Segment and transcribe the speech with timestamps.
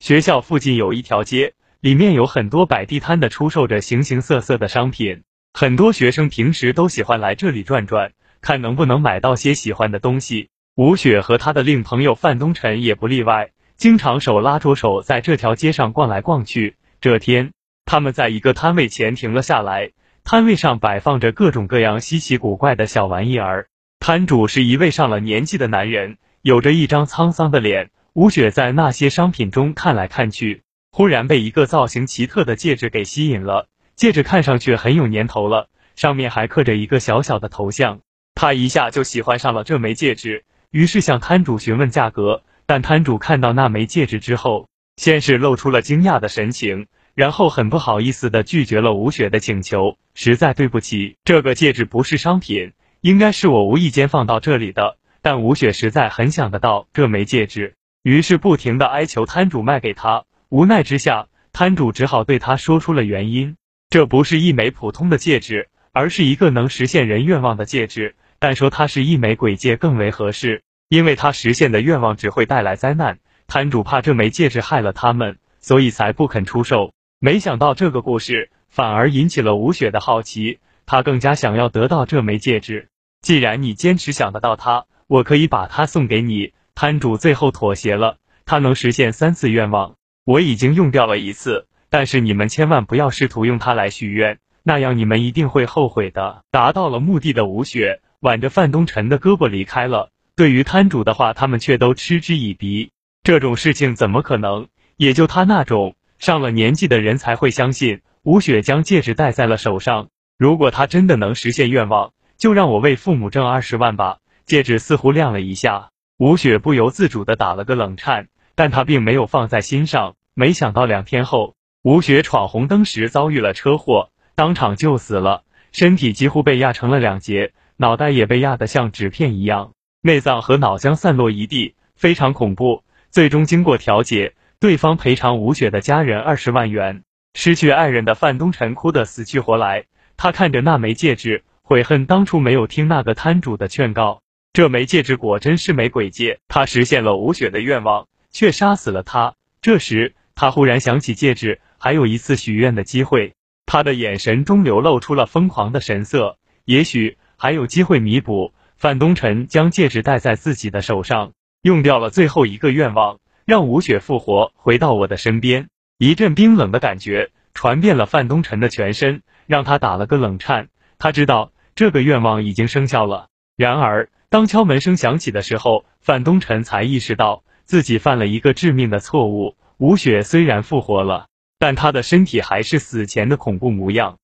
[0.00, 5.24] 学校附近有一条街，里面有很多摆地摊的，出售着形形色色的商品。
[5.52, 10.48] 很多学生平时都喜欢来这里转转，看能不能买到些喜欢的东西。
[10.74, 16.76] 吴雪和他的另朋友范东辰也不例外，经常手拉着手在这条街上逛来逛去。
[17.02, 17.52] 这天，
[17.84, 19.90] 他们在一个摊位前停了下来，
[20.24, 23.66] 摊位上摆放着各种各样稀奇古怪的小玩意儿。
[23.98, 27.90] 摊主是一位上了年纪的男人，有着一张沧桑的脸。
[28.20, 30.62] 吴雪在那些商品中看来看去，
[30.92, 33.66] 忽然被一个造型奇特的戒指给吸引了。
[33.96, 38.00] 戒指看上去很有年头了，上面还刻着一个小小的头像。
[38.34, 42.42] 他一下就喜欢上了这枚戒指，于是向摊主询问价格。
[42.66, 49.96] 但摊主看到那枚戒指之后，先是露出了惊讶的神情，然后很不好意思的拒绝了吴雪的请求。
[50.12, 54.98] 实在对不起，这个戒指不是商品，应该是我无意间放到这里的。
[55.22, 57.76] 但吴雪实在很想得到这枚戒指。
[58.02, 63.56] 于是不停的哀求摊主卖给他，无奈之下，摊主只好对他说出了原因：
[63.90, 68.14] 这不是一枚普通的戒指，而是一个能实现人愿望的戒指。
[68.38, 73.18] 但说它是一枚鬼戒更为合适，因为它实现的愿望只会带来灾难。
[73.46, 76.94] 摊主怕这枚戒指害了他们，所以才不肯出售。
[77.18, 82.88] 没想到这个故事反而引起了吴雪的好奇，他更加想要得到这枚戒指。
[83.20, 86.54] 既然你坚持想得到它，我可以把它送给你。
[86.74, 96.42] 摊主最后妥协了，他能实现三次愿望，我已经用掉了一次，但是你们千万不要试图用它来许愿，那样你们一定会后悔的。
[96.50, 100.10] 达到了目的的吴雪挽着范东辰的胳膊离开了。
[100.36, 102.90] 对于摊主的话，他们却都嗤之以鼻。
[103.22, 104.68] 这种事情怎么可能？
[104.96, 108.00] 也就他那种上了年纪的人才会相信。
[108.22, 114.18] 吴雪将戒指戴在了手上，如果他真的能实现愿望，就让我为父母挣二十万吧。
[114.44, 115.90] 戒指似乎亮了一下。
[116.20, 120.16] 吴雪不由自主的打了个冷颤，但她并没有放在心上。
[120.34, 129.72] 没想到两天后，吴雪闯红灯时遭遇了车祸，当场就死了，身体几乎被压成了两截，脑袋也被压得像纸片一样，
[130.02, 132.84] 内脏和脑浆散落一地，非常恐怖。
[133.08, 137.02] 最终经过调解，对方赔偿吴雪的家人二十万元。
[137.32, 139.86] 失去爱人的范东辰哭得死去活来，
[140.18, 144.20] 他看着那枚戒指，悔恨当初没有听那个摊主的劝告。
[144.52, 149.36] 这枚戒指果真是枚鬼戒，他实现了吴雪的愿望，却杀死了他。
[149.62, 153.34] 这时，他忽然想起戒指还有一次许愿的机会，
[153.64, 156.36] 他的眼神中流露出了疯狂的神色。
[156.64, 158.52] 也许还有机会弥补。
[158.76, 161.32] 范东辰将戒指戴在自己的手上，
[161.62, 165.68] 用掉了最后一个愿望，让吴雪复活，回到我的身边。
[165.96, 170.70] 一阵冰冷的感觉传遍了范东辰的全身，让他打了个冷颤。
[170.98, 173.28] 他知道这个愿望已经生效了。
[173.56, 174.08] 然而。
[174.30, 179.56] 当敲门声响起的时候，范东晨才意识到自己犯了一个致命的错误。
[179.78, 181.26] 吴雪虽然复活了，
[181.58, 184.18] 但她的身体还是死前的恐怖模样。